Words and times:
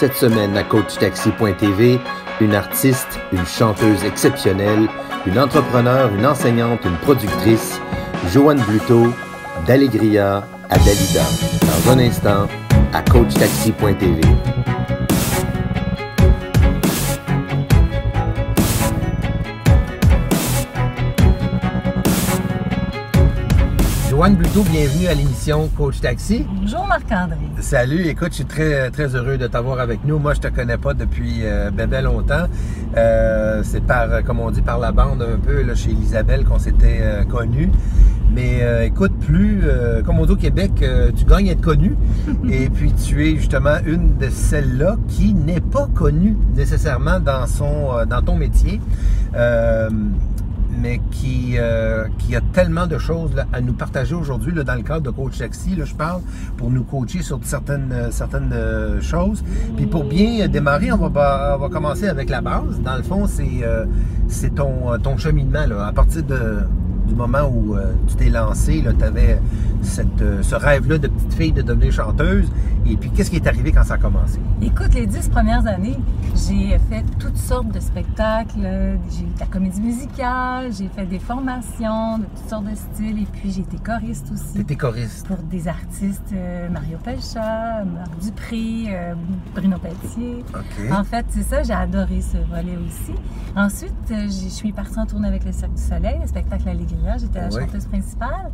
Cette 0.00 0.14
semaine 0.14 0.56
à 0.56 0.62
CoachTaxi.tv, 0.62 2.00
une 2.40 2.54
artiste, 2.54 3.20
une 3.32 3.44
chanteuse 3.44 4.02
exceptionnelle, 4.02 4.88
une 5.26 5.38
entrepreneur, 5.38 6.10
une 6.14 6.24
enseignante, 6.24 6.86
une 6.86 6.96
productrice, 6.96 7.78
Joanne 8.32 8.62
Bluto, 8.62 9.12
d'Allegria 9.66 10.42
à 10.70 10.78
Dalida. 10.78 11.22
Dans 11.84 11.90
un 11.92 11.98
instant, 11.98 12.48
à 12.94 13.02
CoachTaxi.tv. 13.02 14.22
Joanne 24.20 24.36
Bluto, 24.36 24.62
bienvenue 24.64 25.06
à 25.06 25.14
l'émission 25.14 25.70
Coach 25.78 26.02
Taxi. 26.02 26.44
Bonjour 26.60 26.86
Marc-André. 26.86 27.38
Salut, 27.60 28.06
écoute, 28.06 28.32
je 28.32 28.34
suis 28.34 28.44
très, 28.44 28.90
très 28.90 29.16
heureux 29.16 29.38
de 29.38 29.46
t'avoir 29.46 29.80
avec 29.80 30.04
nous. 30.04 30.18
Moi, 30.18 30.34
je 30.34 30.40
te 30.40 30.48
connais 30.48 30.76
pas 30.76 30.92
depuis 30.92 31.38
euh, 31.44 31.70
ben, 31.70 31.88
ben 31.88 32.04
longtemps. 32.04 32.44
Euh, 32.98 33.62
c'est 33.64 33.82
par, 33.82 34.22
comme 34.24 34.40
on 34.40 34.50
dit, 34.50 34.60
par 34.60 34.78
la 34.78 34.92
bande 34.92 35.22
un 35.22 35.38
peu 35.38 35.62
là, 35.62 35.74
chez 35.74 35.92
Isabelle 35.92 36.44
qu'on 36.44 36.58
s'était 36.58 36.98
euh, 37.00 37.24
connus. 37.24 37.70
Mais 38.32 38.62
euh, 38.62 38.84
écoute, 38.84 39.12
plus, 39.18 39.62
euh, 39.64 40.02
comme 40.02 40.20
on 40.20 40.26
dit 40.26 40.32
au 40.32 40.36
Québec, 40.36 40.70
euh, 40.82 41.10
tu 41.16 41.24
gagnes 41.24 41.48
à 41.48 41.52
être 41.52 41.60
connu. 41.60 41.96
et 42.50 42.68
puis 42.68 42.92
tu 42.92 43.26
es 43.26 43.36
justement 43.36 43.76
une 43.84 44.16
de 44.18 44.28
celles-là 44.28 44.96
qui 45.08 45.34
n'est 45.34 45.60
pas 45.60 45.88
connue 45.94 46.36
nécessairement 46.54 47.18
dans, 47.18 47.46
son, 47.46 48.04
dans 48.08 48.22
ton 48.22 48.36
métier. 48.36 48.80
Mais 50.72 51.00
qui, 51.10 51.56
euh, 51.58 52.06
qui 52.18 52.36
a 52.36 52.40
tellement 52.40 52.86
de 52.86 52.98
choses 52.98 53.32
à 53.52 53.60
nous 53.60 53.72
partager 53.72 54.14
aujourd'hui 54.14 54.52
dans 54.52 54.74
le 54.74 54.82
cadre 54.82 55.02
de 55.02 55.10
Coach 55.10 55.38
Taxi, 55.38 55.74
là, 55.76 55.84
je 55.84 55.94
parle, 55.94 56.22
pour 56.56 56.70
nous 56.70 56.84
coacher 56.84 57.22
sur 57.22 57.40
certaines, 57.42 57.92
euh, 57.92 58.10
certaines 58.10 58.52
euh, 58.52 59.00
choses. 59.00 59.42
Puis 59.76 59.86
pour 59.86 60.04
bien 60.04 60.46
démarrer, 60.48 60.92
on 60.92 61.08
va, 61.08 61.56
on 61.56 61.60
va 61.60 61.68
commencer 61.68 62.08
avec 62.08 62.30
la 62.30 62.40
base. 62.40 62.80
Dans 62.84 62.96
le 62.96 63.02
fond, 63.02 63.26
c'est 63.26 63.64
c'est 64.28 64.54
ton, 64.54 64.98
ton 65.02 65.16
cheminement. 65.16 65.66
Là, 65.66 65.86
à 65.86 65.92
partir 65.92 66.22
de, 66.22 66.60
du 67.10 67.16
moment 67.16 67.50
où 67.52 67.74
euh, 67.74 67.92
tu 68.06 68.14
t'es 68.14 68.30
lancé, 68.30 68.84
tu 68.98 69.04
avais 69.04 69.40
cette, 69.82 70.22
euh, 70.22 70.42
ce 70.42 70.54
rêve-là 70.54 70.98
de 70.98 71.08
petite 71.08 71.34
fille 71.34 71.52
de 71.52 71.62
devenir 71.62 71.92
chanteuse. 71.92 72.48
Et 72.86 72.96
puis, 72.96 73.10
qu'est-ce 73.10 73.30
qui 73.30 73.36
est 73.36 73.46
arrivé 73.46 73.72
quand 73.72 73.84
ça 73.84 73.94
a 73.94 73.98
commencé? 73.98 74.38
Écoute, 74.62 74.94
les 74.94 75.06
dix 75.06 75.28
premières 75.28 75.66
années, 75.66 75.98
j'ai 76.34 76.78
fait 76.88 77.04
toutes 77.18 77.36
sortes 77.36 77.68
de 77.68 77.80
spectacles. 77.80 78.98
J'ai 79.10 79.24
eu 79.24 79.34
de 79.34 79.40
la 79.40 79.46
comédie 79.46 79.80
musicale, 79.80 80.72
j'ai 80.72 80.88
fait 80.88 81.04
des 81.04 81.18
formations 81.18 82.18
de 82.18 82.24
toutes 82.24 82.48
sortes 82.48 82.64
de 82.64 82.74
styles 82.74 83.22
et 83.22 83.26
puis 83.32 83.50
j'ai 83.52 83.60
été 83.60 83.76
choriste 83.76 84.26
aussi 84.32 84.60
étais 84.60 84.76
choriste. 84.76 85.26
pour 85.26 85.36
des 85.38 85.68
artistes 85.68 86.32
euh, 86.32 86.68
Mario 86.70 86.96
Pelcha, 87.04 87.84
Marc 87.84 88.18
Dupré, 88.22 88.86
Bruno 89.54 89.76
Pelletier. 89.78 90.44
OK. 90.54 90.92
En 90.92 91.04
fait, 91.04 91.26
c'est 91.28 91.42
ça, 91.42 91.62
j'ai 91.62 91.72
adoré 91.72 92.20
ce 92.20 92.38
volet 92.38 92.78
aussi. 92.86 93.12
Ensuite, 93.54 93.92
je 94.08 94.48
suis 94.48 94.72
partie 94.72 94.98
en 94.98 95.06
tournée 95.06 95.28
avec 95.28 95.44
le 95.44 95.52
Cirque 95.52 95.74
du 95.74 95.82
Soleil, 95.82 96.18
le 96.20 96.26
spectacle 96.28 96.68
J'étais 97.18 97.40
la 97.40 97.48
Oui. 97.48 97.60
chanteuse 97.66 97.86
principale. 97.86 98.50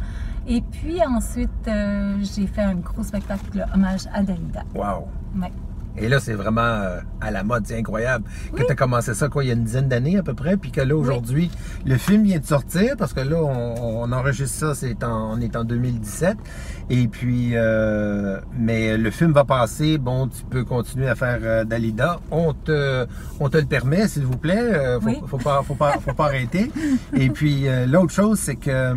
Et 0.46 0.60
puis 0.60 1.02
ensuite, 1.04 1.50
euh, 1.68 2.16
j'ai 2.22 2.46
fait 2.46 2.62
un 2.62 2.74
gros 2.76 3.02
spectacle 3.02 3.66
hommage 3.74 4.06
à 4.12 4.22
Dalida. 4.22 4.62
Wow! 4.74 5.06
Ouais. 5.40 5.52
Et 5.98 6.08
là, 6.08 6.20
c'est 6.20 6.34
vraiment 6.34 6.60
euh, 6.60 7.00
à 7.20 7.30
la 7.30 7.42
mode, 7.42 7.66
c'est 7.66 7.78
incroyable. 7.78 8.24
Que 8.54 8.62
tu 8.62 8.70
as 8.70 8.74
commencé 8.74 9.14
ça, 9.14 9.28
quoi, 9.28 9.44
il 9.44 9.48
y 9.48 9.50
a 9.50 9.54
une 9.54 9.64
dizaine 9.64 9.88
d'années 9.88 10.18
à 10.18 10.22
peu 10.22 10.34
près, 10.34 10.56
puis 10.56 10.70
que 10.70 10.80
là, 10.80 10.96
aujourd'hui, 10.96 11.50
le 11.84 11.96
film 11.96 12.22
vient 12.24 12.38
de 12.38 12.44
sortir, 12.44 12.96
parce 12.98 13.12
que 13.12 13.20
là, 13.20 13.36
on, 13.42 14.02
on 14.02 14.12
enregistre 14.12 14.58
ça, 14.58 14.74
c'est 14.74 15.02
en, 15.04 15.32
on 15.36 15.40
est 15.40 15.56
en 15.56 15.64
2017. 15.64 16.36
Et 16.90 17.08
puis, 17.08 17.50
euh, 17.54 18.38
mais 18.56 18.96
le 18.96 19.10
film 19.10 19.32
va 19.32 19.44
passer, 19.44 19.98
bon, 19.98 20.28
tu 20.28 20.44
peux 20.48 20.64
continuer 20.64 21.08
à 21.08 21.14
faire 21.14 21.38
euh, 21.42 21.64
Dalida. 21.64 22.20
On 22.30 22.52
te, 22.52 23.06
on 23.40 23.48
te 23.48 23.56
le 23.56 23.64
permet, 23.66 24.06
s'il 24.08 24.24
vous 24.24 24.36
plaît. 24.36 24.56
Euh, 24.60 25.00
faut, 25.00 25.06
Oui. 25.08 25.18
faut 25.26 25.38
pas, 25.38 25.62
faut 25.66 25.74
pas, 25.74 25.94
faut 25.98 26.12
pas 26.14 26.24
arrêter. 26.26 26.70
Et 27.16 27.30
puis, 27.30 27.66
l'autre 27.86 28.12
chose, 28.12 28.38
c'est 28.38 28.56
que 28.56 28.94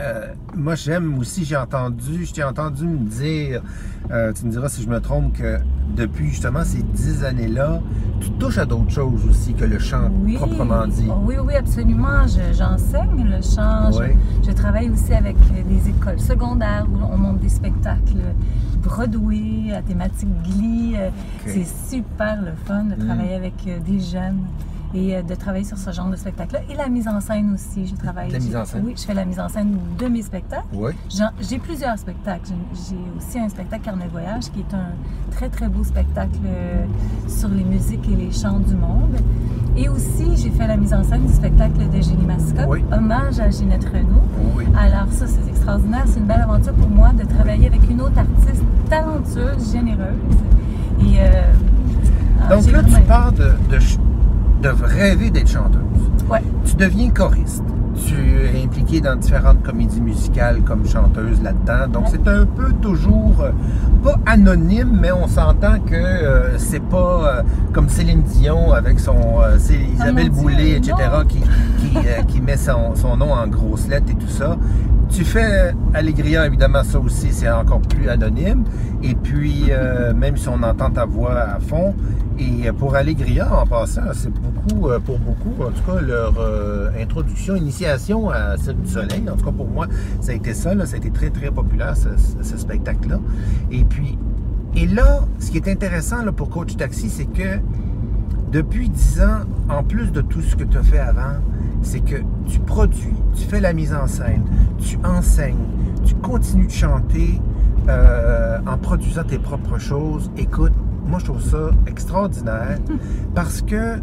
euh, 0.00 0.32
moi, 0.54 0.74
j'aime 0.74 1.18
aussi, 1.18 1.44
j'ai 1.44 1.56
entendu, 1.56 2.24
je 2.24 2.32
t'ai 2.32 2.44
entendu 2.44 2.84
me 2.84 2.98
dire, 3.08 3.62
euh, 4.10 4.32
tu 4.32 4.46
me 4.46 4.50
diras 4.50 4.68
si 4.68 4.82
je 4.82 4.88
me 4.88 5.00
trompe, 5.00 5.32
que 5.36 5.58
depuis 5.96 6.28
justement 6.28 6.64
ces 6.64 6.82
dix 6.82 7.24
années-là, 7.24 7.80
tu 8.20 8.30
touches 8.32 8.58
à 8.58 8.64
d'autres 8.66 8.90
choses 8.90 9.26
aussi 9.28 9.54
que 9.54 9.64
le 9.64 9.78
chant 9.78 10.10
Oui. 10.24 10.34
proprement 10.34 10.86
dit. 10.86 11.06
Oh, 11.10 11.14
oui, 11.24 11.36
oui, 11.44 11.54
absolument. 11.54 12.26
Je- 12.26 12.52
J'enseigne 12.56 13.24
le 13.28 13.42
chant. 13.42 13.90
Je- 13.92 13.98
Oui. 13.98 14.16
Je, 14.46 14.52
travaille 14.52 14.90
aussi 14.90 15.12
avec 15.14 15.36
des 15.68 15.88
écoles 15.90 16.18
secondaires 16.20 16.86
où 16.92 16.98
on 17.12 17.16
monte 17.16 17.40
des 17.40 17.48
spectacles 17.48 18.34
Broadway 18.82 19.72
à 19.74 19.82
thématique 19.82 20.28
Glee. 20.44 20.94
Euh, 20.96 21.10
C'est 21.46 21.66
super 21.96 22.40
le 22.42 22.52
fun 22.66 22.84
de 22.84 22.94
Mm. 22.94 23.06
travailler 23.06 23.34
avec 23.34 23.54
des 23.84 24.00
jeunes 24.00 24.38
et 24.94 25.16
euh, 25.16 25.22
de 25.22 25.34
travailler 25.34 25.64
sur 25.64 25.76
ce 25.78 25.90
genre 25.90 26.08
de 26.08 26.16
spectacle-là. 26.16 26.60
Et 26.70 26.74
la 26.74 26.88
mise 26.88 27.08
en 27.08 27.20
scène 27.20 27.52
aussi. 27.54 27.86
Je 27.86 27.94
travaille. 27.94 28.30
La 28.30 28.38
mise 28.38 28.56
en 28.56 28.64
scène. 28.64 28.82
Oui, 28.86 28.94
je 28.96 29.02
fais 29.02 29.14
la 29.14 29.24
mise 29.24 29.40
en 29.40 29.48
scène 29.48 29.76
de 29.98 30.06
mes 30.06 30.22
spectacles. 30.22 30.66
Oui. 30.72 30.92
J'ai 31.40 31.58
plusieurs 31.58 31.98
spectacles. 31.98 32.52
J'ai 32.72 32.96
aussi 33.16 33.38
un 33.38 33.48
spectacle 33.48 33.84
Carnet 33.84 34.08
Voyage 34.10 34.44
qui 34.52 34.60
est 34.60 34.74
un 34.74 34.90
très 35.30 35.48
très 35.48 35.68
beau 35.68 35.84
spectacle 35.84 36.38
euh, 36.46 36.84
sur 37.28 37.48
les 37.48 37.64
musiques 37.64 38.08
et 38.10 38.16
les 38.16 38.32
chants 38.32 38.60
du 38.60 38.74
monde. 38.74 39.16
Et 39.76 39.88
aussi, 39.88 40.36
j'ai 40.36 40.50
fait 40.50 40.66
la 40.66 40.76
mise 40.76 40.92
en 40.92 41.04
scène 41.04 41.24
du 41.26 41.32
spectacle 41.32 41.78
de 41.88 42.00
Génie 42.00 42.26
Mascotte, 42.26 42.66
Oui. 42.68 42.84
hommage 42.90 43.38
à 43.38 43.48
Ginette 43.50 43.84
Renault. 43.84 44.22
Oui. 44.56 44.64
Alors 44.76 45.06
ça, 45.12 45.26
c'est 45.28 45.48
extraordinaire. 45.48 46.02
C'est 46.06 46.18
une 46.18 46.26
belle 46.26 46.40
aventure 46.40 46.72
pour 46.72 46.88
moi 46.88 47.10
de 47.12 47.24
travailler 47.24 47.68
avec 47.68 47.88
une 47.88 48.00
autre 48.00 48.18
artiste 48.18 48.64
talentueuse, 48.88 49.72
généreuse. 49.72 50.16
Et 51.00 51.20
euh, 51.20 51.42
alors, 52.46 52.62
Donc 52.62 52.72
là, 52.72 52.82
tu 52.82 53.00
pars 53.02 53.32
de, 53.32 53.52
de 54.62 54.68
rêver 54.68 55.30
d'être 55.30 55.48
chanteuse. 55.48 55.82
Ouais. 56.30 56.42
Tu 56.64 56.74
deviens 56.76 57.10
choriste. 57.10 57.62
Tu 58.06 58.14
es 58.14 58.62
impliqué 58.64 59.00
dans 59.00 59.16
différentes 59.16 59.62
comédies 59.64 60.00
musicales 60.00 60.60
comme 60.64 60.86
chanteuse 60.86 61.42
là-dedans. 61.42 61.88
Donc 61.92 62.04
Ouais. 62.04 62.10
c'est 62.24 62.28
un 62.30 62.46
peu 62.46 62.72
toujours 62.80 63.40
euh, 63.40 63.50
pas 64.04 64.14
anonyme, 64.26 64.96
mais 65.00 65.10
on 65.10 65.26
s'entend 65.26 65.80
que 65.84 65.94
euh, 65.96 66.56
c'est 66.58 66.82
pas 66.82 67.38
euh, 67.38 67.42
comme 67.72 67.88
Céline 67.88 68.22
Dion 68.22 68.72
avec 68.72 69.00
son 69.00 69.16
euh, 69.42 69.56
c'est 69.58 69.74
Isabelle 69.94 70.30
Boulay, 70.30 70.76
etc. 70.76 70.94
qui, 71.28 71.40
qui, 71.40 71.96
euh, 71.96 72.22
qui 72.28 72.40
met 72.40 72.56
son, 72.56 72.94
son 72.94 73.16
nom 73.16 73.32
en 73.32 73.48
grosses 73.48 73.88
lettres 73.88 74.10
et 74.12 74.14
tout 74.14 74.28
ça. 74.28 74.56
Tu 75.10 75.24
fais 75.24 75.74
Allegria, 75.94 76.46
évidemment, 76.46 76.84
ça 76.84 76.98
aussi, 77.00 77.32
c'est 77.32 77.50
encore 77.50 77.80
plus 77.80 78.08
anonyme. 78.08 78.64
Et 79.02 79.14
puis, 79.14 79.66
euh, 79.70 80.12
même 80.12 80.36
si 80.36 80.48
on 80.48 80.62
entend 80.62 80.90
ta 80.90 81.06
voix 81.06 81.34
à 81.34 81.60
fond, 81.60 81.94
et 82.38 82.70
pour 82.72 82.94
Allegria, 82.94 83.52
en 83.52 83.66
passant, 83.66 84.02
c'est 84.12 84.30
beaucoup, 84.30 84.88
euh, 84.88 84.98
pour 85.00 85.18
beaucoup, 85.18 85.62
en 85.62 85.70
tout 85.70 85.82
cas, 85.82 86.00
leur 86.00 86.34
euh, 86.38 86.90
introduction, 87.00 87.56
initiation 87.56 88.30
à 88.30 88.56
Cirque 88.56 88.80
du 88.80 88.90
Soleil, 88.90 89.24
en 89.28 89.36
tout 89.36 89.44
cas 89.44 89.52
pour 89.52 89.68
moi, 89.68 89.86
ça 90.20 90.32
a 90.32 90.34
été 90.34 90.54
ça, 90.54 90.74
ça 90.86 90.94
a 90.94 90.98
été 90.98 91.10
très, 91.10 91.30
très 91.30 91.50
populaire, 91.50 91.94
ce, 91.96 92.56
spectacle-là. 92.56 93.18
Et 93.72 93.84
puis, 93.84 94.18
et 94.76 94.86
là, 94.86 95.20
ce 95.40 95.50
qui 95.50 95.56
est 95.56 95.68
intéressant 95.68 96.22
là, 96.24 96.32
pour 96.32 96.50
Coach 96.50 96.76
Taxi, 96.76 97.08
c'est 97.10 97.26
que 97.26 97.58
depuis 98.52 98.88
10 98.88 99.22
ans, 99.22 99.40
en 99.68 99.82
plus 99.82 100.12
de 100.12 100.20
tout 100.20 100.42
ce 100.42 100.54
que 100.54 100.64
tu 100.64 100.76
as 100.78 100.82
fait 100.82 100.98
avant, 100.98 101.38
c'est 101.82 102.00
que 102.00 102.16
tu 102.46 102.58
produis, 102.60 103.14
tu 103.34 103.44
fais 103.44 103.60
la 103.60 103.72
mise 103.72 103.94
en 103.94 104.06
scène, 104.06 104.42
tu 104.78 104.98
enseignes, 105.04 105.66
tu 106.04 106.14
continues 106.16 106.66
de 106.66 106.72
chanter 106.72 107.40
euh, 107.88 108.58
en 108.66 108.76
produisant 108.78 109.24
tes 109.24 109.38
propres 109.38 109.78
choses. 109.78 110.30
Écoute, 110.36 110.72
moi 111.06 111.18
je 111.18 111.26
trouve 111.26 111.42
ça 111.42 111.70
extraordinaire 111.86 112.78
parce 113.34 113.62
que, 113.62 113.96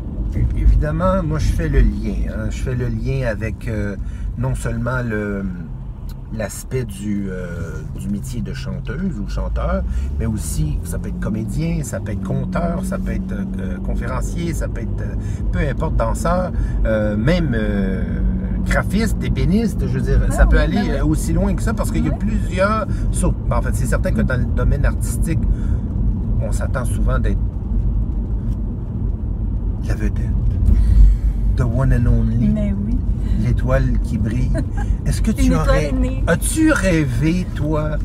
évidemment, 0.57 1.21
moi 1.23 1.39
je 1.39 1.51
fais 1.53 1.69
le 1.69 1.79
lien. 1.79 2.31
hein. 2.31 2.47
je 2.49 2.57
fais 2.63 2.75
le 2.75 2.87
lien 2.87 3.27
avec 3.27 3.67
euh, 3.67 3.95
non 4.37 4.55
seulement 4.55 5.01
le 5.03 5.43
l'aspect 6.37 6.83
du, 6.85 7.27
euh, 7.29 7.81
du 7.99 8.09
métier 8.09 8.41
de 8.41 8.53
chanteuse 8.53 9.19
ou 9.19 9.27
chanteur, 9.29 9.83
mais 10.19 10.25
aussi 10.25 10.77
ça 10.83 10.97
peut 10.99 11.09
être 11.09 11.19
comédien, 11.19 11.79
ça 11.83 11.99
peut 11.99 12.11
être 12.11 12.23
conteur, 12.23 12.83
ça 12.83 12.97
peut 12.97 13.11
être 13.11 13.31
euh, 13.31 13.77
conférencier, 13.85 14.53
ça 14.53 14.67
peut 14.67 14.81
être 14.81 15.01
euh, 15.01 15.15
peu 15.51 15.59
importe 15.59 15.95
danseur, 15.95 16.51
euh, 16.85 17.15
même 17.17 17.51
euh, 17.53 18.03
graphiste, 18.65 19.17
ébéniste, 19.23 19.81
je 19.87 19.93
veux 19.99 20.01
dire, 20.01 20.19
Ah 20.27 20.31
ça 20.31 20.45
peut 20.45 20.57
oui, 20.57 20.63
aller 20.63 20.75
ben 20.75 20.83
oui. 20.83 20.97
euh, 20.99 21.05
aussi 21.05 21.33
loin 21.33 21.53
que 21.53 21.61
ça 21.61 21.73
parce 21.73 21.91
qu'il 21.91 22.05
y 22.05 22.09
a 22.09 22.13
plusieurs. 22.13 22.87
sur- 23.11 23.31
ben, 23.31 23.57
en 23.57 23.61
fait, 23.61 23.73
c'est 23.75 23.85
certain 23.85 24.11
que 24.11 24.21
dans 24.21 24.37
le 24.37 24.45
domaine 24.45 24.85
artistique, 24.85 25.39
on 26.41 26.51
s'attend 26.51 26.85
souvent 26.85 27.19
d'être 27.19 27.39
la 29.87 29.93
vedette, 29.95 30.31
the 31.57 31.61
one 31.63 31.93
and 31.93 32.07
only 32.07 32.49
Mais 32.49 32.73
oui. 32.84 32.84
L'étoile 33.39 33.99
qui 34.03 34.17
brille. 34.17 34.51
Est-ce 35.05 35.21
que 35.21 35.31
tu 35.43 35.53
aurais. 35.55 35.93
As-tu 36.27 36.71
rêvé, 36.71 37.45
toi, 37.55 37.97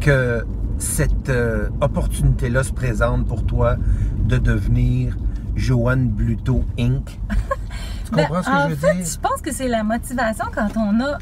que 0.00 0.44
cette 0.78 1.28
euh, 1.30 1.68
opportunité-là 1.80 2.62
se 2.62 2.72
présente 2.72 3.26
pour 3.26 3.44
toi 3.44 3.76
de 4.24 4.36
devenir 4.38 5.16
Joanne 5.54 6.08
Bluto 6.08 6.64
Inc? 6.78 7.18
Tu 8.04 8.12
Ben, 8.12 8.26
comprends 8.26 8.42
ce 8.42 8.48
que 8.48 8.56
je 8.64 8.68
veux 8.68 8.76
fait, 8.76 8.96
dire? 8.96 9.06
je 9.06 9.18
pense 9.18 9.40
que 9.42 9.52
c'est 9.52 9.68
la 9.68 9.82
motivation 9.82 10.44
quand 10.54 10.68
on 10.76 11.00
a 11.00 11.18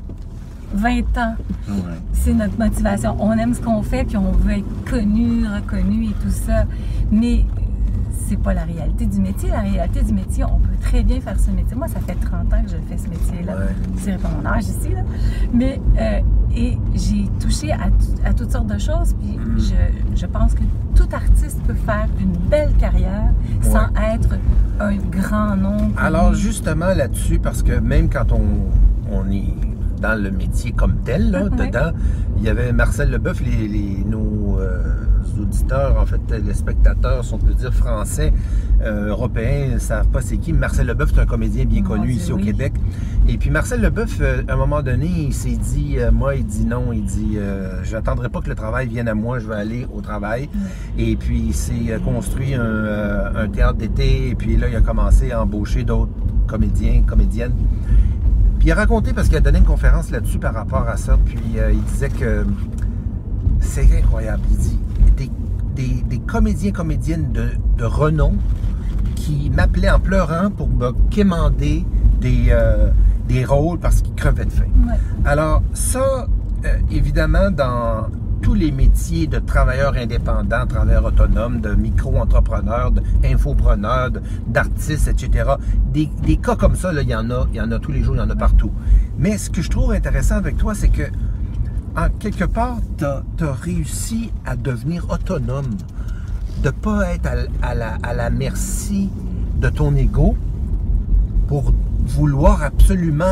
20 0.75 0.88
ans. 1.19 1.35
Ouais. 1.69 1.75
C'est 2.12 2.35
notre 2.35 2.58
motivation. 2.58 3.17
On 3.20 3.32
aime 3.38 3.55
ce 3.55 3.61
qu'on 3.61 3.82
fait, 3.82 4.05
puis 4.05 4.17
on 4.17 4.32
veut 4.32 4.58
être 4.58 4.85
connu, 4.90 5.47
reconnu 5.47 6.06
et 6.06 6.12
tout 6.23 6.31
ça. 6.31 6.64
Mais 7.12 7.44
c'est 8.29 8.37
pas 8.38 8.55
la 8.55 8.65
réalité 8.65 9.06
du 9.06 9.21
métier. 9.21 9.50
La 9.50 9.61
réalité 9.61 10.03
du 10.03 10.12
métier, 10.12 10.44
on 10.44 10.59
peut 10.59 10.76
très 10.81 11.03
bien 11.03 11.21
faire 11.21 11.38
ce 11.38 11.50
métier. 11.50 11.76
Moi, 11.76 11.88
ça 11.88 12.00
fait 12.00 12.15
30 12.15 12.53
ans 12.53 12.62
que 12.62 12.71
je 12.71 12.76
fais 12.88 12.97
ce 12.99 13.09
métier-là. 13.09 13.56
Ouais. 13.56 13.62
C'est 13.99 14.19
pas 14.21 14.29
mon 14.31 14.49
âge 14.49 14.65
ici, 14.65 14.91
là. 14.94 15.00
Mais, 15.53 15.81
euh, 15.99 16.21
et 16.56 16.79
j'ai 16.94 17.29
touché 17.41 17.73
à, 17.73 17.88
à 18.25 18.32
toutes 18.32 18.50
sortes 18.53 18.69
de 18.69 18.79
choses. 18.79 19.15
Puis 19.21 19.37
Mm. 19.38 19.59
je, 19.59 20.17
je 20.21 20.26
pense 20.26 20.55
que 20.55 20.62
tout 20.94 21.09
artiste 21.12 21.61
peut 21.67 21.75
faire 21.75 22.06
une 22.21 22.32
belle 22.49 22.73
carrière 22.79 23.31
sans 23.62 23.88
être 24.15 24.37
un 24.81 24.97
grand 24.97 25.56
nom. 25.56 25.76
Alors 25.97 26.35
justement 26.35 26.94
là-dessus, 26.94 27.38
parce 27.38 27.62
que 27.62 27.79
même 27.79 28.09
quand 28.09 28.32
on, 28.32 28.43
on 29.12 29.31
est 29.31 29.53
dans 30.00 30.21
le 30.21 30.31
métier 30.31 30.73
comme 30.73 30.97
tel, 31.05 31.31
là, 31.31 31.49
dedans, 31.49 31.91
il 32.38 32.44
y 32.44 32.49
avait 32.49 32.73
Marcel 32.73 33.11
Leboeuf, 33.11 33.41
les, 33.41 33.69
les- 33.69 34.05
nos 34.05 34.59
euh, 34.61 35.04
auditeurs, 35.41 36.01
en 36.01 36.07
fait, 36.07 36.21
les 36.45 36.55
spectateurs, 36.55 37.25
si 37.25 37.35
on 37.35 37.39
peut 37.39 37.55
dire 37.55 37.73
français, 37.73 38.33
euh, 38.83 39.09
européens, 39.09 39.75
ne 39.75 39.79
savent 39.79 40.09
pas 40.09 40.21
c'est 40.21 40.39
qui. 40.39 40.53
Marcel 40.53 40.87
Leboeuf, 40.87 41.13
c'est 41.15 41.21
un 41.21 41.27
comédien 41.27 41.65
bien 41.65 41.83
Mon 41.83 41.89
connu 41.89 42.13
ici 42.13 42.33
au. 42.33 42.39
Québec. 42.45 42.75
Et 43.27 43.39
puis 43.39 43.49
Marcel 43.49 43.81
Leboeuf, 43.81 44.19
euh, 44.21 44.43
à 44.49 44.53
un 44.53 44.57
moment 44.57 44.83
donné, 44.83 45.07
il 45.07 45.33
s'est 45.33 45.57
dit, 45.57 45.97
euh, 45.99 46.13
moi, 46.13 46.35
il 46.35 46.45
dit 46.45 46.67
non, 46.67 46.93
il 46.93 47.05
dit, 47.05 47.37
euh, 47.37 47.83
j'attendrai 47.83 48.29
pas 48.29 48.41
que 48.41 48.51
le 48.51 48.55
travail 48.55 48.87
vienne 48.87 49.09
à 49.09 49.15
moi, 49.15 49.39
je 49.39 49.49
vais 49.49 49.55
aller 49.55 49.87
au 49.95 50.03
travail. 50.03 50.51
Et 50.99 51.17
puis, 51.17 51.45
il 51.47 51.55
s'est 51.55 51.99
construit 52.05 52.55
un, 52.55 53.35
un 53.35 53.49
théâtre 53.49 53.79
d'été. 53.79 54.29
Et 54.29 54.35
puis 54.35 54.57
là, 54.57 54.69
il 54.69 54.77
a 54.77 54.83
commencé 54.83 55.33
à 55.33 55.43
embaucher 55.43 55.85
d'autres 55.85 56.13
comédiens, 56.47 57.03
comédiennes. 57.07 57.55
Puis 58.59 58.69
il 58.69 58.73
a 58.73 58.75
raconté, 58.75 59.15
parce 59.15 59.29
qu'il 59.29 59.37
a 59.39 59.41
donné 59.41 59.59
une 59.59 59.65
conférence 59.65 60.11
là-dessus 60.11 60.39
par 60.39 60.53
rapport 60.53 60.87
à 60.87 60.99
ça. 60.99 61.19
Puis 61.25 61.39
il 61.73 61.83
disait 61.85 62.11
que 62.11 62.45
c'est 63.61 63.89
incroyable. 63.99 64.43
Il 64.51 64.57
dit 64.59 64.79
des, 65.75 66.03
des- 66.09 66.19
comédiens, 66.21 66.73
comédiennes 66.73 67.32
de, 67.32 67.49
de 67.79 67.85
renom 67.85 68.35
qui 69.17 69.50
m'appelaient 69.50 69.91
en 69.91 70.00
pleurant 70.00 70.50
pour 70.50 70.69
me 70.69 70.93
quémander 71.11 71.85
des, 72.21 72.47
euh, 72.50 72.91
des 73.29 73.44
rôles 73.44 73.79
parce 73.79 74.00
qu'ils 74.03 74.15
crevaient 74.15 74.44
de 74.44 74.50
faim. 74.53 74.65
Ouais. 74.87 74.94
Alors, 75.25 75.62
ça, 75.73 76.26
euh, 76.65 76.76
évidemment, 76.91 77.50
dans 77.50 78.09
tous 78.43 78.55
les 78.55 78.71
métiers 78.73 79.26
de 79.26 79.38
travailleurs 79.38 79.94
indépendants, 79.97 80.67
travailleurs 80.67 81.05
autonomes, 81.06 81.62
de 81.62 81.75
micro-entrepreneurs, 81.75 82.91
d'infopreneurs, 83.23 84.11
d'artistes, 84.47 85.09
etc., 85.09 85.53
des, 85.93 86.11
des 86.26 86.37
cas 86.37 86.55
comme 86.55 86.76
ça, 86.76 86.93
là, 86.93 87.00
il 87.03 87.09
y 87.09 87.15
en 87.15 87.31
a, 87.31 87.47
il 87.53 87.56
y 87.56 87.61
en 87.62 87.73
a 87.73 87.79
tous 87.79 87.91
les 87.93 88.03
jours, 88.03 88.17
il 88.17 88.19
y 88.19 88.23
en 88.23 88.29
a 88.29 88.37
partout. 88.37 88.71
Mais 89.19 89.38
ce 89.38 89.49
que 89.49 89.62
je 89.62 89.71
trouve 89.71 89.93
intéressant 89.93 90.37
avec 90.37 90.59
toi, 90.59 90.75
c'est 90.75 90.88
que, 90.88 91.05
en 91.96 92.08
quelque 92.19 92.44
part, 92.44 92.79
tu 92.99 93.05
as, 93.05 93.52
réussi 93.52 94.31
à 94.44 94.56
devenir 94.56 95.06
autonome, 95.11 95.76
de 96.62 96.70
pas 96.70 97.14
être 97.14 97.26
à, 97.26 97.67
à 97.70 97.75
la, 97.75 97.99
à 98.02 98.14
la 98.14 98.31
merci 98.31 99.11
de 99.56 99.69
ton 99.69 99.94
ego, 99.96 100.37
pour 101.46 101.73
vouloir 102.06 102.62
absolument 102.62 103.25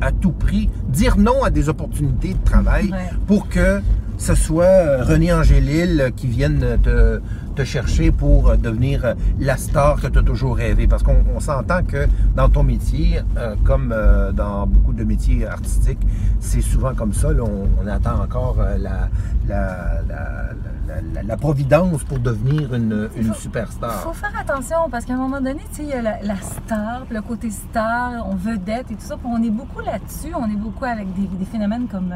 à, 0.00 0.06
à 0.06 0.12
tout 0.12 0.32
prix 0.32 0.68
dire 0.88 1.16
non 1.18 1.42
à 1.42 1.50
des 1.50 1.68
opportunités 1.68 2.34
de 2.34 2.44
travail 2.44 2.90
Ouais. 2.90 3.10
pour 3.26 3.48
que 3.48 3.80
ce 4.16 4.34
soit 4.34 4.64
euh, 4.64 5.02
René 5.04 5.32
Angélil 5.32 6.12
qui 6.16 6.26
vienne 6.28 6.78
te, 6.82 7.20
te 7.54 7.64
chercher 7.64 8.10
pour 8.12 8.48
euh, 8.50 8.56
devenir 8.56 9.04
euh, 9.04 9.14
la 9.38 9.56
star 9.56 10.00
que 10.00 10.06
tu 10.08 10.18
as 10.18 10.22
toujours 10.22 10.56
rêvé. 10.56 10.86
Parce 10.86 11.02
qu'on 11.02 11.16
on 11.34 11.40
s'entend 11.40 11.82
que 11.82 12.06
dans 12.36 12.48
ton 12.48 12.62
métier, 12.62 13.20
euh, 13.36 13.54
comme 13.64 13.92
euh, 13.92 14.32
dans 14.32 14.66
beaucoup 14.66 14.92
de 14.92 15.04
métiers 15.04 15.46
artistiques, 15.46 16.04
c'est 16.40 16.60
souvent 16.60 16.94
comme 16.94 17.12
ça. 17.12 17.32
là, 17.32 17.42
on, 17.44 17.68
on 17.82 17.86
attend 17.86 18.20
encore 18.22 18.56
euh, 18.60 18.76
la, 18.78 19.08
la, 19.48 21.22
la, 21.22 21.36
providence 21.36 22.04
pour 22.04 22.18
devenir 22.18 22.74
une, 22.74 23.08
une 23.16 23.26
Il 23.28 23.34
superstar. 23.34 23.92
faut 24.02 24.12
faire 24.12 24.32
attention 24.38 24.76
parce 24.90 25.04
qu'à 25.04 25.14
un 25.14 25.18
moment 25.18 25.40
donné, 25.40 25.62
tu 25.70 25.76
sais, 25.76 25.82
il 25.84 25.88
y 25.88 25.92
a 25.92 26.02
la, 26.02 26.36
star, 26.36 27.06
le 27.10 27.20
côté 27.22 27.50
star, 27.50 28.26
on 28.28 28.34
vedette 28.34 28.90
et 28.90 28.94
tout 28.94 29.00
ça. 29.00 29.16
on 29.24 29.42
est 29.42 29.50
beaucoup 29.50 29.80
là-dessus. 29.80 30.32
On 30.34 30.44
est 30.46 30.56
beaucoup 30.56 30.84
avec 30.84 31.12
des, 31.14 31.26
des 31.26 31.44
phénomènes 31.44 31.86
comme 31.88 32.12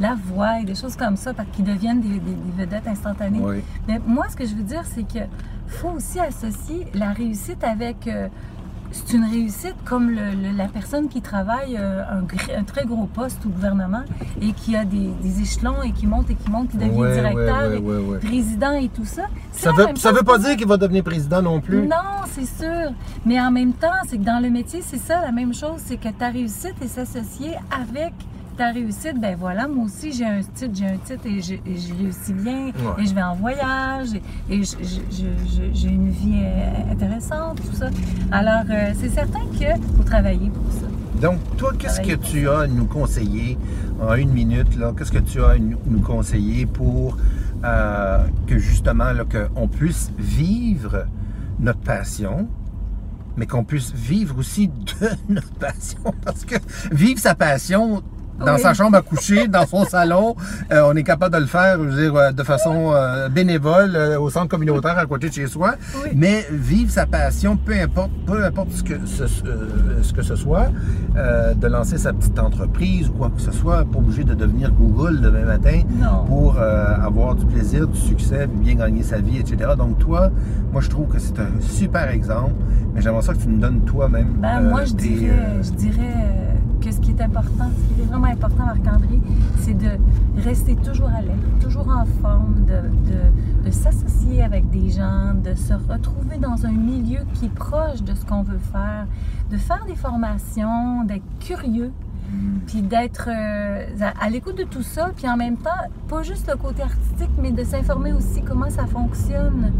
la 0.00 0.14
voix 0.14 0.60
et 0.60 0.64
des 0.64 0.74
choses 0.74 0.96
comme 0.96 1.16
ça, 1.16 1.32
qu'ils 1.52 1.64
deviennent 1.64 2.00
des, 2.00 2.08
des- 2.08 2.34
des 2.34 2.52
vedettes 2.56 2.86
instantanées. 2.86 3.40
Oui. 3.42 3.62
Mais 3.86 4.00
moi, 4.06 4.26
ce 4.30 4.36
que 4.36 4.46
je 4.46 4.54
veux 4.54 4.62
dire, 4.62 4.77
c'est 4.84 5.02
que 5.04 5.24
faut 5.66 5.90
aussi 5.90 6.18
associer 6.20 6.86
la 6.94 7.12
réussite 7.12 7.62
avec. 7.64 8.06
euh, 8.06 8.28
c'est 8.90 9.12
une 9.18 9.24
réussite 9.26 9.74
comme 9.84 10.08
le- 10.08 10.30
le- 10.30 10.56
la 10.56 10.66
personne 10.66 11.10
qui 11.10 11.20
travaille 11.20 11.76
euh, 11.78 12.02
un, 12.56 12.64
très 12.64 12.86
gros 12.86 13.04
poste 13.04 13.44
au 13.44 13.50
gouvernement 13.50 14.00
et 14.40 14.52
qui 14.54 14.74
a 14.76 14.86
des, 14.86 15.10
des 15.20 15.42
échelons 15.42 15.82
et 15.82 15.92
qui 15.92 16.06
monte 16.06 16.30
et 16.30 16.34
qui 16.34 16.50
monte, 16.50 16.70
qui 16.70 16.78
devient 16.78 16.92
Ouais, 16.96 17.12
directeur, 17.12 17.82
ouais, 17.82 17.98
ouais, 17.98 18.18
président 18.18 18.72
et 18.72 18.88
tout 18.88 19.04
ça. 19.04 19.24
Ça 19.52 19.72
veut, 19.72 19.88
ça 19.96 20.10
veut 20.10 20.22
pas 20.22 20.38
dire 20.38 20.56
qu'il 20.56 20.66
va 20.66 20.78
devenir 20.78 21.04
président 21.04 21.42
non 21.42 21.60
plus. 21.60 21.86
non, 21.86 22.24
c'est 22.32 22.46
sûr. 22.46 22.90
Mais 23.26 23.38
en 23.38 23.50
même 23.50 23.74
temps, 23.74 23.92
c'est 24.08 24.16
que 24.16 24.24
dans 24.24 24.40
le 24.42 24.48
métier, 24.48 24.80
c'est 24.80 24.96
ça 24.96 25.20
la 25.20 25.32
même 25.32 25.52
chose, 25.52 25.82
c'est 25.84 25.98
que 25.98 26.08
ta 26.08 26.30
réussite 26.30 26.74
est 26.80 26.88
s'associer 26.88 27.56
avec 27.70 28.14
ta 28.58 28.72
réussite. 28.72 29.18
Ben 29.20 29.36
voilà, 29.38 29.68
moi 29.68 29.84
aussi 29.84 30.12
j'ai 30.12 30.24
un 30.26 30.40
titre, 30.42 30.74
j'ai 30.74 30.86
un 30.86 30.96
titre 30.98 31.24
et 31.26 31.40
je, 31.40 31.54
et 31.54 31.78
je 31.78 31.94
réussis 31.94 32.32
bien 32.34 32.66
Ouais. 32.66 33.02
et 33.02 33.06
je 33.06 33.14
vais 33.14 33.22
en 33.22 33.36
voyage 33.36 34.08
et, 34.50 34.62
j'ai 34.62 35.88
une 35.88 36.10
vie 36.10 36.40
euh, 36.42 36.92
intéressante, 36.92 37.60
tout 37.64 37.76
ça. 37.76 37.88
Alors 38.32 38.64
euh, 38.68 38.92
c'est 39.00 39.08
certain 39.10 39.40
qu'il 39.52 39.68
faut 39.96 40.02
travailler 40.02 40.50
pour 40.50 40.72
ça. 40.72 40.86
Donc, 41.22 41.38
toi, 41.56 41.72
qu'est-ce 41.78 42.00
que 42.00 42.14
tu 42.14 42.48
as 42.48 42.60
à 42.60 42.66
nous 42.66 42.84
conseiller 42.86 43.56
en 44.00 44.14
une 44.14 44.30
minute? 44.32 44.76
là? 44.76 44.92
Qu'est-ce 44.96 45.12
que 45.12 45.18
tu 45.18 45.42
as 45.42 45.50
à 45.50 45.58
nous 45.58 45.78
nous 45.86 46.00
conseiller 46.00 46.66
pour 46.66 47.16
euh, 47.64 48.18
que 48.46 48.58
justement, 48.58 49.12
là, 49.12 49.24
qu'on 49.24 49.66
puisse 49.68 50.10
vivre 50.18 51.06
notre 51.58 51.80
passion, 51.80 52.48
mais 53.36 53.46
qu'on 53.46 53.64
puisse 53.64 53.92
vivre 53.92 54.38
aussi 54.38 54.68
de 54.68 55.08
notre 55.34 55.50
passion? 55.54 55.98
Parce 56.24 56.44
que 56.44 56.56
vivre 56.92 57.18
sa 57.20 57.34
passion 57.34 58.02
dans 58.44 58.54
Oui. 58.54 58.60
sa 58.60 58.74
chambre 58.74 58.96
à 58.96 59.02
coucher, 59.02 59.48
dans 59.48 59.66
son 59.66 59.84
salon, 59.84 60.34
euh, 60.72 60.82
on 60.86 60.94
est 60.96 61.02
capable 61.02 61.34
de 61.34 61.40
le 61.40 61.46
faire, 61.46 61.76
je 61.78 61.84
veux 61.88 62.02
dire, 62.02 62.14
euh, 62.16 62.32
de 62.32 62.42
façon 62.42 62.92
euh, 62.94 63.28
bénévole 63.28 63.94
euh, 63.96 64.18
au 64.20 64.30
centre 64.30 64.48
communautaire 64.48 64.96
à 64.98 65.06
côté 65.06 65.28
de 65.28 65.34
chez 65.34 65.46
soi. 65.46 65.74
Oui. 66.04 66.10
Mais 66.14 66.46
vivre 66.50 66.90
sa 66.90 67.06
passion, 67.06 67.56
peu 67.56 67.74
importe, 67.80 68.10
peu 68.26 68.44
importe 68.44 68.70
ce 68.72 68.82
que 68.82 68.94
ce, 69.06 69.22
euh, 69.24 70.02
ce 70.02 70.12
que 70.12 70.22
ce 70.22 70.36
soit, 70.36 70.66
euh, 71.16 71.54
de 71.54 71.66
lancer 71.66 71.98
sa 71.98 72.12
petite 72.12 72.38
entreprise 72.38 73.08
ou 73.08 73.12
quoi 73.12 73.30
que 73.34 73.40
ce 73.40 73.50
soit, 73.52 73.84
pas 73.84 73.98
obligé 73.98 74.24
de 74.24 74.34
devenir 74.34 74.70
Google 74.72 75.20
demain 75.20 75.44
matin 75.44 75.82
Non. 76.00 76.24
pour 76.26 76.56
euh, 76.58 76.94
avoir 77.02 77.34
du 77.34 77.46
plaisir, 77.46 77.86
du 77.88 77.98
succès, 77.98 78.46
bien 78.46 78.74
gagner 78.76 79.02
sa 79.02 79.18
vie, 79.18 79.38
etc. 79.38 79.70
Donc 79.76 79.98
toi, 79.98 80.30
moi 80.72 80.80
je 80.80 80.88
trouve 80.88 81.08
que 81.08 81.18
c'est 81.18 81.38
un 81.38 81.60
super 81.60 82.08
exemple, 82.10 82.54
mais 82.94 83.00
j'aimerais 83.02 83.22
ça 83.22 83.32
que 83.34 83.38
tu 83.38 83.48
nous 83.48 83.58
donnes 83.58 83.80
toi-même. 83.84 84.34
Ben, 84.38 84.58
euh, 84.62 84.70
moi, 84.70 84.84
je 84.84 84.94
dirais, 84.94 85.30
euh, 85.32 85.62
je 85.62 85.70
dirais 85.72 86.14
euh, 86.16 86.52
que 86.80 86.90
ce 86.92 87.00
qui 87.00 87.10
est 87.10 87.20
important, 87.20 87.70
ce 87.76 87.94
qui 87.94 88.00
est 88.00 88.04
vraiment 88.04 88.26
important, 88.28 88.64
Marc-André, 88.66 89.20
c'est 89.58 89.74
de 89.76 89.90
rester 90.44 90.76
toujours 90.76 91.08
à 91.08 91.20
l'aise, 91.22 91.36
toujours 91.60 91.88
en 91.88 92.04
forme, 92.22 92.64
de, 92.66 92.88
de- 93.10 93.64
de 93.66 93.70
s'associer 93.70 94.42
avec 94.42 94.70
des 94.70 94.90
gens, 94.90 95.34
de 95.34 95.54
se 95.54 95.74
retrouver 95.74 96.38
dans 96.38 96.64
un 96.64 96.70
milieu 96.72 97.20
qui 97.34 97.46
est 97.46 97.54
proche 97.54 98.02
de 98.02 98.14
ce 98.14 98.24
qu'on 98.24 98.42
veut 98.42 98.60
faire, 98.72 99.06
de 99.50 99.56
faire 99.56 99.84
des 99.86 99.96
formations, 99.96 101.04
d'être 101.04 101.24
curieux, 101.40 101.92
puis 102.66 102.82
d'être 102.82 103.28
euh, 103.30 103.86
à, 104.20 104.28
l'écoute 104.30 104.58
de 104.58 104.64
tout 104.64 104.82
ça, 104.82 105.10
puis 105.16 105.28
en 105.28 105.36
même 105.36 105.56
temps, 105.56 105.70
pas 106.08 106.22
juste 106.22 106.46
le 106.48 106.56
côté 106.56 106.82
artistique, 106.82 107.30
mais 107.40 107.50
de 107.52 107.64
s'informer 107.64 108.12
aussi 108.12 108.42
comment 108.42 108.68
ça 108.68 108.84
fonctionne, 108.86 109.72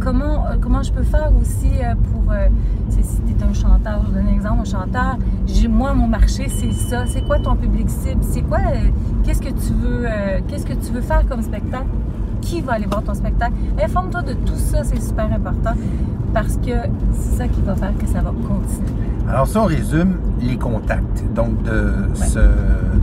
comment, 0.00 0.46
euh, 0.48 0.56
comment 0.60 0.82
je 0.82 0.92
peux 0.92 1.04
faire 1.04 1.30
aussi 1.40 1.70
euh, 1.80 1.94
pour, 2.12 2.32
si 2.90 3.00
tu 3.22 3.32
es 3.32 3.42
un 3.44 3.54
chanteur, 3.54 4.04
je 4.06 4.10
donne 4.12 4.26
un 4.26 4.32
exemple, 4.32 4.60
un 4.62 4.64
chanteur, 4.64 5.16
j'ai- 5.46 5.68
moi, 5.68 5.94
mon 5.94 6.06
marché, 6.08 6.48
c'est 6.48 6.72
ça, 6.72 7.04
c'est 7.06 7.22
quoi 7.26 7.38
ton 7.38 7.56
public 7.56 7.88
cible, 7.88 8.22
c'est 8.22 8.42
quoi, 8.42 8.58
euh, 8.58 8.88
qu'est-ce 9.24 9.40
que 9.40 9.48
tu 9.50 9.72
veux, 9.72 10.04
euh, 10.06 10.40
qu'est-ce 10.48 10.66
que 10.66 10.72
tu 10.74 10.92
veux 10.92 11.00
faire 11.00 11.26
comme 11.28 11.42
spectacle, 11.42 11.86
qui 12.40 12.60
va 12.60 12.72
aller 12.72 12.86
voir 12.86 13.02
ton 13.02 13.14
spectacle, 13.14 13.52
informe-toi 13.82 14.22
de 14.22 14.32
tout 14.34 14.56
ça, 14.56 14.82
c'est 14.84 15.00
super 15.00 15.26
important, 15.32 15.74
parce 16.34 16.56
que 16.56 16.72
c'est 17.14 17.36
ça 17.38 17.48
qui 17.48 17.60
va 17.62 17.74
faire 17.76 17.96
que 17.98 18.06
ça 18.06 18.20
va 18.20 18.30
continuer. 18.30 19.11
Alors 19.28 19.46
ça, 19.46 19.62
on 19.62 19.66
résume 19.66 20.16
les 20.40 20.56
contacts. 20.56 21.22
Donc, 21.34 21.62
de, 21.62 21.92
se- 22.14 22.38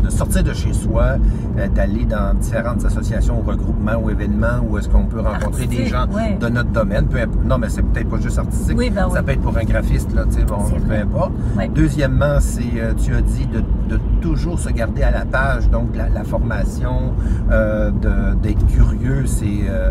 de 0.03 0.09
sortir 0.09 0.43
de 0.43 0.53
chez 0.53 0.73
soi, 0.73 1.15
euh, 1.57 1.67
d'aller 1.69 2.05
dans 2.05 2.33
différentes 2.35 2.83
associations, 2.85 3.41
regroupements 3.41 3.95
ou 4.03 4.09
événements 4.09 4.59
où 4.69 4.77
est-ce 4.77 4.89
qu'on 4.89 5.05
peut 5.05 5.21
rencontrer 5.21 5.65
des 5.65 5.85
gens 5.85 6.05
ouais. 6.11 6.37
de 6.39 6.47
notre 6.49 6.69
domaine. 6.71 7.07
Peu 7.07 7.19
imp- 7.21 7.43
non, 7.45 7.57
mais 7.57 7.69
c'est 7.69 7.81
peut-être 7.83 8.09
pas 8.09 8.19
juste 8.19 8.37
artistique. 8.37 8.77
Oui, 8.77 8.89
ben 8.89 9.09
ça 9.09 9.19
oui. 9.19 9.25
peut 9.25 9.31
être 9.31 9.41
pour 9.41 9.57
un 9.57 9.63
graphiste, 9.63 10.13
là, 10.13 10.25
tu 10.25 10.33
sais, 10.39 10.43
bon, 10.43 10.57
peu 10.69 10.77
vrai. 10.85 11.01
importe. 11.01 11.31
Ouais. 11.57 11.69
Deuxièmement, 11.73 12.37
c'est, 12.39 12.61
euh, 12.77 12.93
tu 12.93 13.15
as 13.15 13.21
dit 13.21 13.47
de, 13.47 13.63
de 13.95 13.99
toujours 14.21 14.59
se 14.59 14.69
garder 14.69 15.01
à 15.03 15.11
la 15.11 15.25
page, 15.25 15.69
donc 15.69 15.95
la, 15.95 16.09
la 16.09 16.23
formation, 16.23 17.13
euh, 17.51 17.89
de- 17.91 18.35
d'être 18.43 18.65
curieux, 18.67 19.23
c'est, 19.25 19.45
euh, 19.67 19.89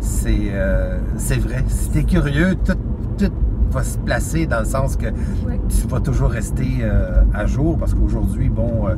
c'est, 0.00 0.48
euh, 0.52 0.98
c'est 1.16 1.38
vrai. 1.38 1.64
Si 1.68 1.90
tu 1.90 1.98
es 1.98 2.04
curieux, 2.04 2.56
tout, 2.64 2.72
tout 3.18 3.30
va 3.76 3.84
se 3.84 3.98
placer 3.98 4.46
dans 4.46 4.60
le 4.60 4.64
sens 4.64 4.96
que 4.96 5.06
Ouais. 5.46 5.60
tu 5.68 5.86
vas 5.86 6.00
toujours 6.00 6.30
rester 6.30 6.78
euh, 6.80 7.22
à 7.34 7.44
jour 7.46 7.76
parce 7.76 7.92
qu'aujourd'hui, 7.92 8.48
bon, 8.48 8.88
euh, 8.88 8.94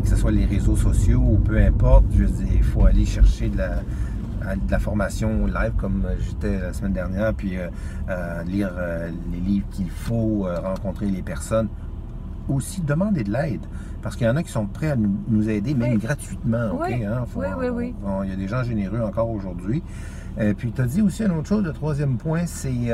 que 0.00 0.08
ce 0.08 0.16
soit 0.16 0.30
les 0.32 0.46
réseaux 0.46 0.76
sociaux 0.76 1.20
ou 1.22 1.36
peu 1.36 1.58
importe, 1.58 2.06
je 2.16 2.24
dire, 2.24 2.46
il 2.54 2.62
faut 2.62 2.86
aller 2.86 3.04
chercher 3.04 3.50
de 3.50 3.58
la, 3.58 3.82
à 4.48 4.56
de 4.56 4.70
la 4.70 4.78
formation 4.78 5.44
live 5.46 5.72
comme 5.76 6.06
j'étais 6.20 6.58
la 6.58 6.72
semaine 6.72 6.94
dernière, 6.94 7.34
puis 7.34 7.58
euh, 7.58 8.42
lire 8.46 8.70
les 9.32 9.40
livres 9.40 9.66
qu'il 9.70 9.90
faut, 9.90 10.46
rencontrer 10.62 11.06
les 11.06 11.22
personnes. 11.22 11.68
Aussi, 12.48 12.82
demander 12.82 13.24
de 13.24 13.32
l'aide. 13.32 13.62
Parce 14.02 14.16
qu'il 14.16 14.26
y 14.26 14.30
en 14.30 14.36
a 14.36 14.42
qui 14.42 14.52
sont 14.52 14.66
prêts 14.66 14.90
à 14.90 14.96
nous, 14.96 15.48
aider, 15.48 15.74
même 15.74 15.96
gratuitement. 15.96 16.78
Oui. 16.78 17.02
Hein? 17.04 17.24
oui, 17.36 17.46
oui, 17.58 17.68
oui. 17.68 17.94
il 18.24 18.30
y 18.30 18.32
a 18.32 18.36
des 18.36 18.48
gens 18.48 18.62
généreux 18.62 19.00
encore 19.00 19.30
aujourd'hui. 19.30 19.82
Et 20.40 20.54
puis, 20.54 20.72
tu 20.72 20.80
as 20.82 20.86
dit 20.86 21.02
aussi 21.02 21.22
une 21.22 21.32
autre 21.32 21.48
chose, 21.48 21.64
le 21.64 21.72
troisième 21.72 22.16
point, 22.16 22.46
c'est 22.46 22.90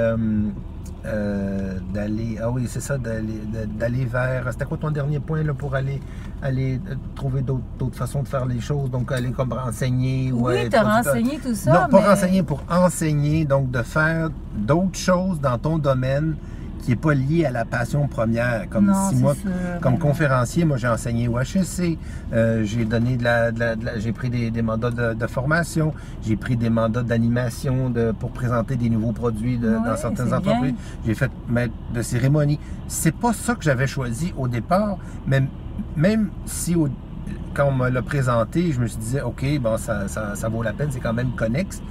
euh, 1.06 1.78
d'aller. 1.94 2.38
Ah 2.42 2.50
oui, 2.50 2.64
c'est 2.66 2.80
ça, 2.80 2.99
d'aller 2.99 4.04
vers. 4.04 4.52
C'était 4.52 4.66
quoi 4.66 4.76
ton 4.76 4.90
dernier 4.90 5.18
point 5.18 5.42
là, 5.42 5.54
pour 5.54 5.75
aller, 5.75 6.00
aller 6.42 6.78
euh, 6.88 6.94
trouver 7.14 7.40
d'autres 7.40 7.97
façons 7.97 8.23
de 8.23 8.28
faire 8.28 8.44
les 8.44 8.61
choses? 8.61 8.90
Donc, 8.90 9.11
aller 9.11 9.30
comme 9.30 9.52
renseigner. 9.52 10.30
Oui, 10.32 10.52
ouais, 10.52 10.68
te 10.68 10.76
renseigner 10.76 11.38
tout 11.38 11.54
ça. 11.54 11.73
Non, 11.73 11.88
pas 11.88 12.11
renseigner, 12.11 12.42
pour 12.42 12.62
enseigner. 12.68 13.47
Donc, 13.47 13.70
de 13.70 13.82
faire 13.82 14.28
d'autres 14.54 14.99
choses 14.99 15.40
dans 15.40 15.56
ton 15.56 15.78
domaine 15.78 16.37
qui 16.81 16.91
n'est 16.91 16.97
pas 16.97 17.15
lié 17.15 17.45
à 17.45 17.51
la 17.51 17.65
passion 17.65 18.07
première. 18.09 18.69
Comme 18.69 18.93
si 19.09 19.17
moi, 19.17 19.35
comme 19.81 19.99
conférencier, 19.99 20.65
moi 20.65 20.77
j'ai 20.77 20.89
enseigné 20.89 21.29
au 21.29 21.39
HSC, 21.39 21.99
euh, 22.33 22.65
j'ai 22.65 22.85
donné 22.85 23.17
de 23.17 23.25
la, 23.25 23.51
j'ai 23.99 24.13
pris 24.13 24.31
des, 24.31 24.63
mandats 24.63 24.91
de, 24.91 25.27
formation, 25.27 25.93
j'ai 26.23 26.37
pris 26.37 26.57
des 26.57 26.71
mandats 26.71 27.03
d'animation 27.03 27.91
de, 27.91 28.13
pour 28.13 28.31
présenter 28.31 28.77
des 28.77 28.91
nouveaux 28.91 29.13
produits 29.13 29.59
dans 29.59 29.97
certaines 29.97 30.33
entreprises. 30.33 30.75
J'ai 31.07 31.15
fait 31.15 31.31
maître 31.49 31.75
de 31.95 32.03
cérémonie. 32.03 32.59
C'est 32.89 33.15
pas 33.15 33.33
ça 33.33 33.55
que 33.55 33.63
j'avais 33.63 33.87
choisi 33.87 34.33
au 34.37 34.49
départ, 34.49 34.99
mais 35.27 35.43
même 35.97 36.31
si 36.47 36.75
quand 37.55 37.67
on 37.67 37.73
me 37.73 37.89
l'a 37.89 38.03
présenté, 38.03 38.73
je 38.73 38.81
me 38.81 38.87
suis 38.87 38.99
dit, 38.99 39.21
OK, 39.21 39.45
bon, 39.61 39.77
ça, 39.77 40.09
ça, 40.09 40.49
vaut 40.49 40.63
la 40.63 40.73
peine, 40.73 40.89
c'est 40.91 41.01
quand 41.01 41.13
même 41.13 41.33
connexe. 41.33 41.83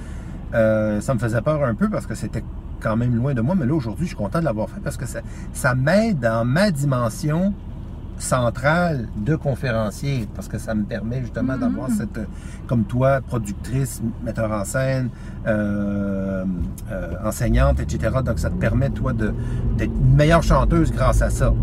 Euh, 0.54 1.00
ça 1.02 1.14
me 1.14 1.20
faisait 1.20 1.42
peur 1.42 1.64
un 1.64 1.76
peu 1.76 1.90
parce 1.90 2.08
que 2.08 2.16
c'était 2.16 2.44
quand 2.80 2.96
même 2.96 3.16
loin 3.16 3.34
de 3.34 3.42
moi, 3.42 3.56
mais 3.58 3.66
là 3.66 3.74
aujourd'hui, 3.74 4.06
je 4.06 4.10
suis 4.10 4.18
content 4.18 4.40
de 4.40 4.46
l'avoir 4.46 4.70
fait 4.70 4.80
parce 4.82 4.98
que 4.98 5.06
ça, 5.06 5.22
ça 5.54 5.76
m'aide 5.76 6.20
dans 6.20 6.46
ma 6.46 6.72
dimension 6.72 7.54
centrale 8.18 9.08
de 9.16 9.36
conférencier 9.36 10.28
parce 10.36 10.48
que 10.48 10.58
ça 10.58 10.76
me 10.76 10.84
permet 10.84 11.22
justement 11.22 11.54
mm-hmm. 11.54 11.60
d'avoir 11.60 11.90
cette, 11.90 12.20
comme 12.68 12.84
toi, 12.84 13.22
productrice, 13.22 14.02
metteur 14.24 14.52
en 14.52 14.66
scène, 14.66 15.10
euh, 15.48 16.44
euh, 16.92 17.14
enseignante, 17.24 17.80
etc. 17.80 18.18
Donc 18.24 18.40
ça 18.40 18.50
te 18.50 18.56
permet, 18.56 18.90
toi, 18.90 19.14
d'être 19.14 19.92
une 19.92 20.16
meilleure 20.16 20.44
chanteuse 20.44 20.92
grâce 20.92 21.22
à 21.22 21.30
ça 21.30 21.54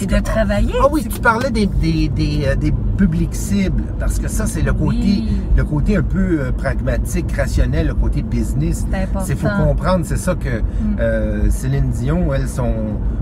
et 0.00 0.06
de 0.06 0.18
travailler. 0.20 0.74
Ah 0.80 0.86
oui, 0.90 1.06
tu 1.08 1.20
parlais 1.20 1.50
des, 1.50 1.66
des, 1.66 2.08
des, 2.08 2.44
euh, 2.46 2.54
des 2.56 2.72
publics 2.96 3.34
cibles, 3.34 3.84
parce 3.98 4.18
que 4.18 4.28
ça, 4.28 4.46
c'est 4.46 4.62
le 4.62 4.72
côté 4.72 5.24
le 5.56 5.64
côté 5.64 5.96
un 5.96 6.02
peu 6.02 6.40
euh, 6.40 6.52
pragmatique, 6.52 7.32
rationnel, 7.32 7.86
le 7.86 7.94
côté 7.94 8.22
business. 8.22 8.86
C'est 9.24 9.36
faut 9.36 9.48
comprendre, 9.48 10.04
c'est 10.04 10.18
ça 10.18 10.34
que 10.34 10.60
mm. 10.60 10.96
euh, 11.00 11.50
Céline 11.50 11.90
Dion, 11.90 12.34
elle, 12.34 12.48
son, 12.48 12.72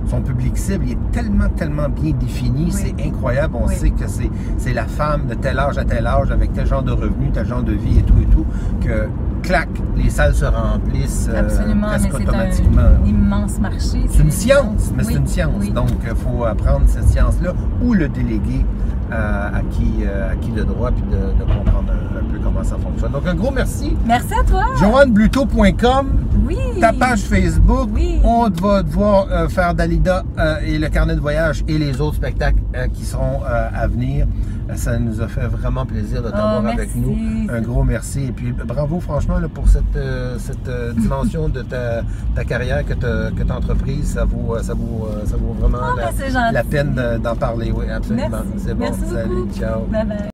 son 0.06 0.21
public 0.21 0.59
cible, 0.59 0.85
il 0.87 0.92
est 0.92 1.12
tellement, 1.12 1.49
tellement 1.49 1.88
bien 1.88 2.12
défini, 2.12 2.73
c'est 2.73 2.94
incroyable. 3.04 3.54
On 3.56 3.68
sait 3.68 3.90
que 3.90 4.04
c'est 4.59 4.73
la 4.73 4.87
femme 4.87 5.26
de 5.28 5.35
tel 5.35 5.59
âge 5.59 5.78
à 5.78 5.85
tel 5.85 6.06
âge, 6.06 6.30
avec 6.30 6.52
tel 6.52 6.66
genre 6.66 6.83
de 6.83 6.92
revenus, 6.92 7.30
tel 7.33 7.47
genre 7.47 7.62
de 7.62 7.73
vie 7.73 7.99
et 7.99 8.02
tout 8.02 8.21
et 8.21 8.26
tout, 8.26 8.47
que 8.80 9.09
clac, 9.45 9.69
les 9.97 10.11
salles 10.11 10.35
se 10.35 10.45
remplissent 10.45 11.29
Absolument, 11.35 11.89
presque 11.89 12.13
mais 12.13 12.23
automatiquement. 12.23 12.83
Un 13.03 13.07
immense 13.07 13.59
marché. 13.61 14.07
C'est 14.09 14.23
une 14.23 14.31
science, 14.31 14.93
mais 14.97 15.05
c'est 15.05 15.15
une 15.15 15.27
science. 15.27 15.71
Donc, 15.71 15.91
il 16.03 16.17
faut 16.17 16.45
apprendre 16.45 16.85
cette 16.87 17.09
science-là 17.09 17.53
ou 17.83 17.95
le 17.95 18.09
déléguer 18.09 18.65
à, 19.13 19.61
qui, 19.71 20.05
euh, 20.05 20.33
à 20.33 20.37
qui 20.37 20.51
le 20.51 20.65
droit, 20.65 20.91
puis 20.91 21.05
de, 21.05 21.45
comprendre 21.45 21.93
un, 21.93 22.33
peu 22.33 22.39
comment 22.43 22.65
ça 22.65 22.77
fonctionne. 22.77 23.13
Donc, 23.13 23.27
un 23.27 23.35
gros 23.35 23.51
merci. 23.51 23.97
Merci 24.07 24.35
à 24.35 24.43
toi. 24.45 24.65
JoanneBluto.com. 24.81 26.09
Oui. 26.47 26.57
Ta 26.81 26.93
page 26.93 27.21
Facebook. 27.21 27.91
Oui. 27.93 28.21
On 28.25 28.49
va 28.49 28.83
devoir 28.83 29.27
euh, 29.31 29.49
faire 29.49 29.75
Dalida 29.75 30.25
euh, 30.39 30.57
et 30.65 30.79
le 30.79 30.89
carnet 30.89 31.15
de 31.15 31.21
voyage 31.21 31.65
et 31.69 31.79
les 31.79 32.01
autres 32.01 32.17
spectacles 32.17 32.63
qui 32.93 33.05
seront 33.05 33.41
à 33.45 33.87
venir. 33.87 34.27
Ça 34.76 34.99
nous 34.99 35.21
a 35.21 35.28
fait 35.28 35.47
vraiment 35.47 35.85
plaisir 35.85 36.23
de 36.23 36.30
t'avoir 36.30 36.62
oh, 36.64 36.68
avec 36.68 36.94
nous. 36.97 37.16
Un 37.50 37.61
gros 37.61 37.85
merci. 37.85 38.26
Et 38.26 38.33
puis 38.33 38.52
bravo 38.52 39.00
franchement 39.00 39.38
pour 39.52 39.68
cette, 39.68 39.99
cette 40.38 40.97
dimension 40.97 41.49
de 41.49 41.62
ta, 41.62 42.02
ta, 42.35 42.44
carrière 42.44 42.85
que 42.85 42.94
tu 42.94 43.06
as 43.06 43.54
entreprise. 43.54 44.14
Ça 44.14 44.25
vaut, 44.25 44.56
ça 44.62 44.75
vaut, 44.75 45.09
ça 45.26 45.37
vaut 45.37 45.52
vraiment 45.52 45.78
oh, 45.94 45.99
la, 45.99 46.52
la, 46.52 46.64
peine 46.64 46.94
d'en 47.23 47.37
parler. 47.37 47.73
Oui, 47.73 47.90
absolument. 47.90 48.42
C'est 48.56 48.75
bon. 48.75 48.85
Merci 48.85 49.06
Salut, 49.06 49.47
ciao. 49.54 49.85
Bye 49.87 50.06
bye. 50.06 50.34